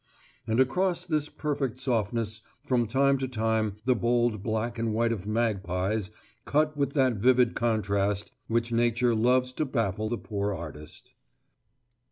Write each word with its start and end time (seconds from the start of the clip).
And 0.47 0.59
across 0.59 1.05
this 1.05 1.29
perfect 1.29 1.77
softness 1.77 2.41
from 2.63 2.87
time 2.87 3.19
to 3.19 3.27
time 3.27 3.75
the 3.85 3.93
bold 3.93 4.41
black 4.41 4.79
and 4.79 4.95
white 4.95 5.11
of 5.11 5.27
magpies 5.27 6.09
cut 6.43 6.75
with 6.75 6.93
that 6.93 7.17
vivid 7.17 7.53
contrast 7.53 8.31
with 8.49 8.63
which 8.63 8.71
Nature 8.71 9.13
loves 9.13 9.53
to 9.53 9.63
baffle 9.65 10.09
the 10.09 10.17
poor 10.17 10.55
artist. 10.55 11.13